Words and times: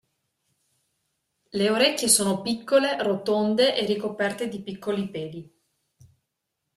Le 1.51 1.69
orecchie 1.69 2.07
sono 2.07 2.41
piccole, 2.41 2.97
rotonde 3.03 3.75
e 3.77 3.85
ricoperte 3.85 4.47
di 4.49 4.63
piccoli 4.63 5.07
peli. 5.11 5.55